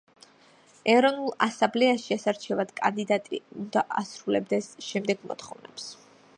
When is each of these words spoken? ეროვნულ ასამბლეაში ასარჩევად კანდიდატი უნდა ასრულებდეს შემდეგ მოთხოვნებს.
ეროვნულ 0.93 1.27
ასამბლეაში 1.47 2.15
ასარჩევად 2.17 2.73
კანდიდატი 2.81 3.43
უნდა 3.59 3.87
ასრულებდეს 4.03 4.75
შემდეგ 4.91 5.33
მოთხოვნებს. 5.33 5.91